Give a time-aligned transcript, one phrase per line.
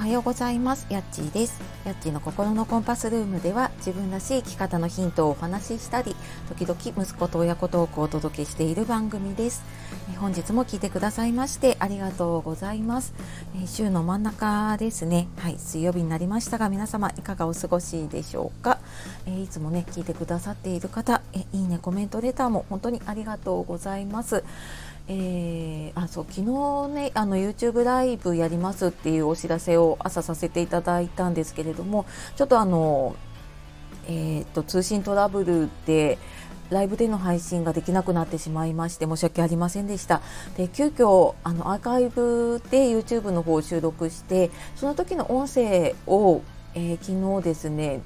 [0.00, 0.86] はようございます。
[0.88, 1.60] やっちーです。
[1.84, 6.16] やっちーの心のコンパスルームでは自分らしい生き方のヒントをお話ししたり
[6.48, 9.62] 時々息子と親子トークをお届けしている番組です。
[10.16, 13.12] 本日も聞いてくださいましてありがとうございます。
[13.66, 15.28] 週の真ん中ですね。
[15.36, 18.78] はい水曜日になりましたが皆様いかがお過ごしでしょうか？
[19.26, 24.44] いつもね聞いてくださっている方いいねコメントレターも本当にありがとうございます。
[25.12, 32.06] えー、あそう昨日ねあの YouTube ライブやりますっていうお知らせを朝させていただいたんですけれども
[32.36, 33.16] ちょっとあの、
[34.06, 36.16] えーと、通信トラブルで
[36.70, 40.22] ライブでの配信ができなくなってしまいまして申し訳ありませんでした。
[40.56, 46.42] で急遽あのアーカイブで YouTube の方を収録してその時の音声を、
[46.74, 48.00] えー、昨日ですね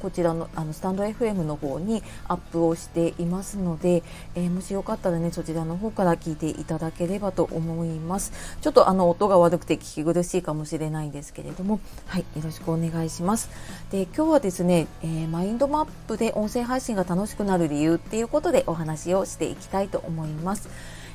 [0.00, 4.02] こちらのあのスタンド FM の方にアップをしていますので、
[4.34, 8.32] えー、もしよかったらねそちらの方から聞いていただければと思います。
[8.60, 13.50] ちょっとあの音が悪くて聞き苦しいかもしれないんですけれどもはいよろしくお願いします。
[13.90, 20.68] で今日はですね、えー、マインドマップで音声配信が楽しくなる理由っていうことでお話をしていきたいと思います。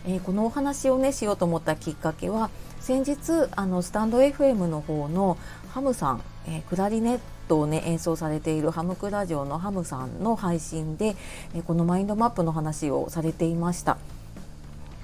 [0.05, 5.37] えー、このお話をねしようと思ったきっかけは先日あのスタンド FM の方の
[5.73, 11.17] ハムさん、えー、クラリネットをね演奏されているハムクラジオのハムさんの配信で、
[11.55, 13.97] えこのマインドマップの話をされていました。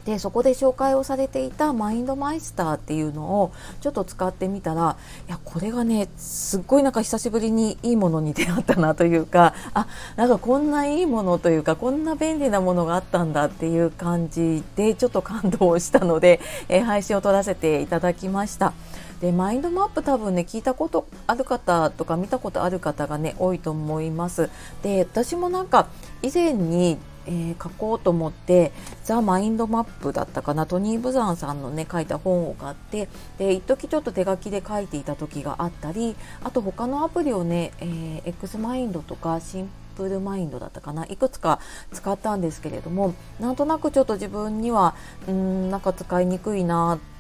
[0.06, 18.74] でそこで紹介をされていたマインドマイスターっていうのをちょっと使ってみたらいやこれがねすっごいなんか久しぶりにいいものに出会ったなというかあなんかこんないいものというかこんな便利なものがあったんだっていう感じでちょっと感動したので、えー、配信を撮らせていただきました。
[19.22, 24.50] でマインドマップ多分ね聞いたことある方とか見たことある方がね多いと思います。
[24.84, 25.88] で私もなんか
[26.22, 28.72] 以前にえー、書こうと思って
[29.04, 41.60] 「ザ・マインドマップ」だったかなトニー・ブザンさんのね書いた本を買ってで一時ちょっと手書きで書いていた時があったりあと他のアプリをね、えー、X マインドとかシンプルマインドだったかないくつか
[41.94, 44.94] 使ったんですけれどもなんとなくちょっと自分には
[45.28, 47.15] うんなんか使いにくいなって、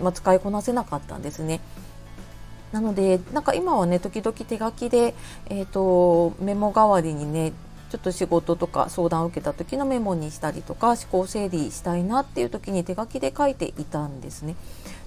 [0.00, 1.60] まあ、使いこなせなかったんですね。
[2.72, 5.14] なのでなんか今はね時々手書きで、
[5.46, 7.52] えーと、メモ代わりにね
[7.90, 14.56] ちょっと仕事とか相談を受けた時のメモにしたりとか思考整理したいなっていう時に手書きで書いていたんですね。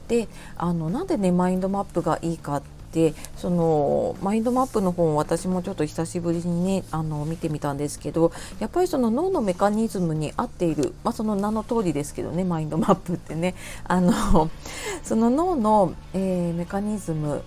[0.08, 2.62] であのなんでねマインドマップがいいか
[2.94, 13.56] でそのマインドマップの本私もちょっと久しぶりにねあの見てみたんですけどやっぱりその脳のメカニズムに合っている、まあ、その名の通りですけどねマインドマップってね。
[13.84, 14.50] あの
[15.04, 17.44] その脳の、えー、メカニズム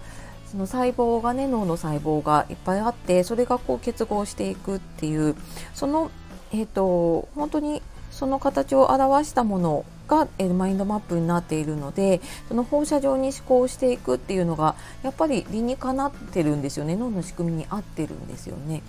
[0.51, 5.37] その細胞がね脳の細胞がいっぱいあってそれがこう結合していくっていう
[5.75, 6.11] その
[6.53, 18.83] えっ、ー、と本当にその形を表したものが、えマインドマップになっているのでその放射状に思考していくっていうのがやっぱり理にかなってるんですよね脳の仕組みに合ってるんですよね。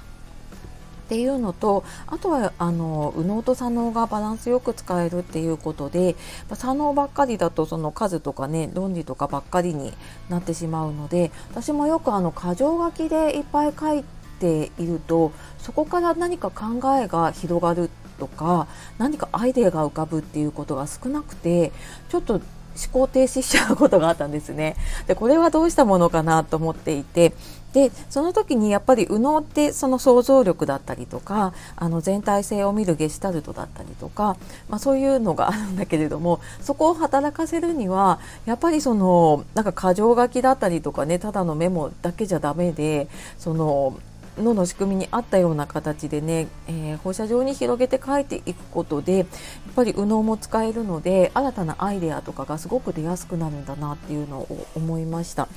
[1.05, 6.15] っていうのとあとはあの右脳と左脳がバランスよく使えるっていうことで
[6.53, 9.93] 左脳ばっかりだとその数とかね論理とかばっかりに
[10.29, 14.05] なってしまうので私もよくあの箇条書きでいっぱい書い
[14.39, 18.67] ているとそこから何か考えが広がるとか
[18.97, 21.71] 何かアイデアが浮かぶっていうことが少なくて
[22.09, 22.43] ちょっと思
[22.91, 24.75] 考停止しちゃうことがあったんですね。
[25.07, 27.33] でこれはどうしたものかなと思っていて
[27.73, 34.35] でその時にやっぱり右脳ってその想像力だったりとかあの全体性を見るゲシュタルトだったりとか、
[34.69, 43.07] まあ、そういうのがあるんだけれどもそこを働かせるにはやっぱりそのなんか箇条書きだったりとかねただのメモだけじゃダメで
[43.37, 43.97] その
[44.37, 49.27] 脳の仕組みに合ったような形でね、えー、放射状に広げて書いていくことでやっ
[49.75, 55.47] ぱり右脳も使えるので新たなアイデアとかがすごく出やすくなるんだなっていうのを思いました。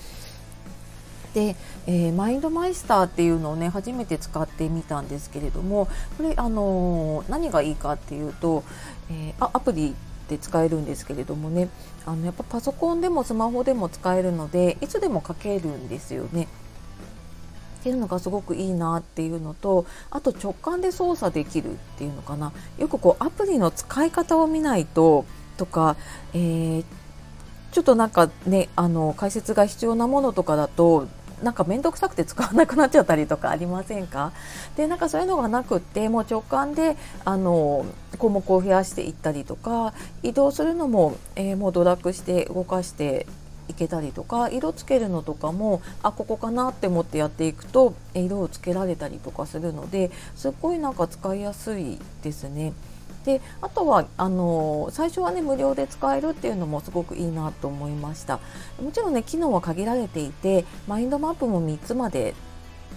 [1.35, 8.63] で、えー、マインドマイスターっていうのをね初めて使ってみたんですけれどもこれ、あのー、何がいいかっていうと、
[9.11, 9.97] えー、アプリ
[10.29, 11.69] で使えるんですけれどもね
[12.07, 16.49] あのやっぱパソコンでもスマホでも使えるのでいつでも書けるんですよね。
[17.85, 22.51] っていうのがすごくいいなっていうのとあと直感で操作できるっていうのかな。
[22.79, 25.27] よくこうアプリの使い方を見ないと
[25.59, 25.97] とか、
[26.33, 26.85] えー、
[27.73, 31.09] ちょっとなんかねあの解説が必要なものとかだと
[31.43, 34.33] なんか面倒くさくて使わなくなっちゃったりとかありませんか？
[34.79, 36.97] でなんかそういうのがなくってもう直感で
[37.27, 37.85] あの
[38.17, 39.93] 項目を増やしていったりとか
[40.23, 43.27] 移動するのも、えー、もうドラッグして動かして
[43.69, 52.73] いけたりとか色つけるのとかもあここかなって思ってやっていくと色をつけられたりとかするのですっごいなんか使いやすいですね。
[53.25, 58.39] であとはあの最初はね無料で使えるっていうのもすごくいいなと思いました
[58.83, 62.35] もちろんね機能は限られていてマインドマップも3つまで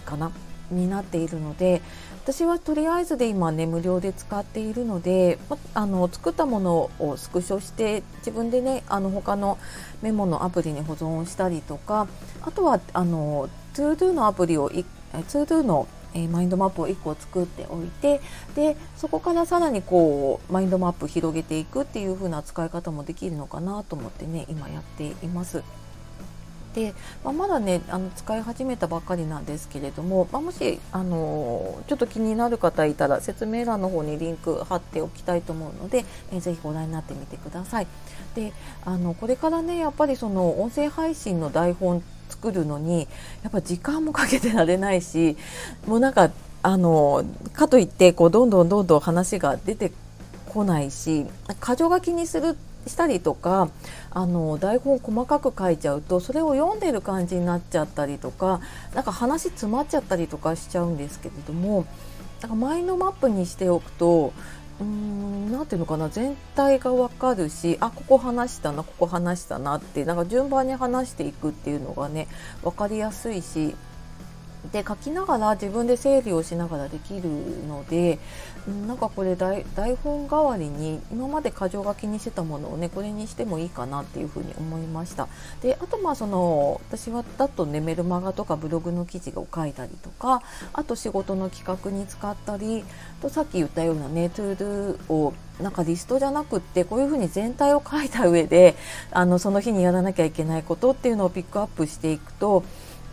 [0.05, 0.33] かな
[0.71, 1.81] になっているので
[2.23, 5.39] 私はとりあえずで今ね無料で使っているので、
[5.73, 9.57] あの作ったものをスクショして自分でねあの他の
[10.01, 12.07] メモのアプリに保存したりとか
[12.41, 14.69] あとはあの ToDo のアプリを
[15.13, 18.21] ToDo のえマインドマップを1個作っておいて
[18.55, 25.63] でそこからさらにこうマインドマップ広げていくっていう風な使い方もできるのかなと思ってね今やっています。
[26.77, 26.93] で、
[27.23, 37.87] まあ、まだねあの使い始めたばかりなんですけれども、まあ、もしあのちょっと気になる方いたら説明欄の方にリンク貼っておきたいと思うので、えー、ぜひご覧になってみてください。
[38.35, 38.53] で
[38.85, 43.07] あのこれからねやっぱりその音声配信の台本作るのに
[43.41, 45.35] やっぱ時間もかけてられないし
[45.87, 46.29] もうなんか
[46.61, 49.91] あのかといってこうどんどんどんどん話が出て
[50.45, 51.25] こないし
[51.59, 52.55] 箇条書きにする
[52.87, 53.69] したりとか
[54.11, 58.61] あの台本細かく書いちゃうとそれを読んでる感じになっちゃったりとか
[58.93, 61.85] なんか話詰まっちゃったりとかしちゃうんですけれども
[62.41, 64.33] なんかマインドマップにしておくと
[64.79, 72.27] うんなていうのかな全体がわかるしあここ話したなここ話したなってなんか順番に話していくっていうのがね
[72.63, 73.75] 分かりやすいし
[74.71, 77.23] で書きながら自分で整理をしながらできる
[77.67, 78.19] ので
[78.87, 79.63] なんかこれ台
[80.03, 85.27] 本代わりに今まで箇条書きにしてたものをねこれにしてもいいかなっていうふうに思いました。
[85.61, 90.41] であとまあその私はだとねメルマガとかブログの記事を書いたりとか
[90.73, 92.83] あと仕事の企画に使ったり
[93.21, 98.75] とさっき言ったようなね ToDo をなんかリストじゃなくってこういうふうに全体を書いた上で
[99.11, 102.63] あのその日にやらなきゃいけないことっていうのをピックアップしていくと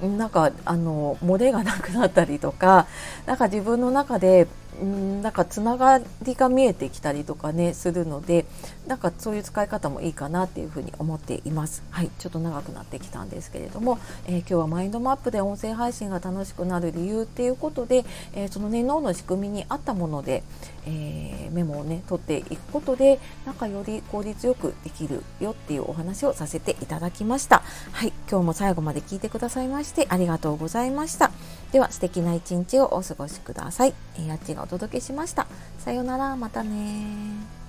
[0.02, 2.86] なんかあの漏れがなくなったりとか
[3.26, 4.48] なんか自分の中で
[4.82, 8.44] んなんかつながりが見えてきたりとかねするので
[8.86, 11.82] なんかそういう使い方もいいかなっていうふうに思っています。
[11.90, 18.04] はいちょっと長くなってきたんですけれども、えー、今日はマインドマップで音声配信が楽しくなる理由っていうことで、
[18.34, 20.42] えー、そのね脳の仕組みに合ったもので、
[20.86, 27.62] えー、メモをね取っていくことでなんかより効率よくできるよっていうお話をさせていただきました。
[27.92, 31.30] はい今日も最後まで聞いてくださいましてありがとうございました。
[31.72, 35.46] では素敵な一日をお過ごしください、えー、あっちがお届けしました。
[35.78, 36.36] さようなら。
[36.36, 37.63] またね